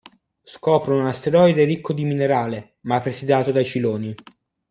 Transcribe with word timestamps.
Scoprono 0.41 1.01
un 1.01 1.05
asteroide 1.05 1.63
ricco 1.63 1.93
di 1.93 2.05
minerale 2.05 2.77
ma 2.85 2.99
presidiato 3.01 3.51
dai 3.51 3.63
Cyloni. 3.65 4.15